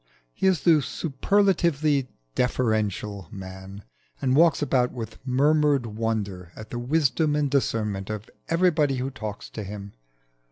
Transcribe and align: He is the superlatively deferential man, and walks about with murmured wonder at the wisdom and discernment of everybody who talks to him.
He 0.33 0.47
is 0.47 0.61
the 0.61 0.81
superlatively 0.81 2.09
deferential 2.33 3.27
man, 3.29 3.83
and 4.19 4.35
walks 4.35 4.63
about 4.63 4.91
with 4.91 5.19
murmured 5.27 5.85
wonder 5.85 6.51
at 6.55 6.71
the 6.71 6.79
wisdom 6.79 7.35
and 7.35 7.51
discernment 7.51 8.09
of 8.09 8.27
everybody 8.49 8.95
who 8.95 9.11
talks 9.11 9.47
to 9.51 9.63
him. 9.63 9.93